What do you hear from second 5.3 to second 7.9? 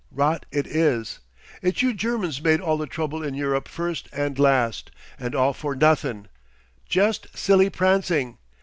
all for nothin'. Jest silly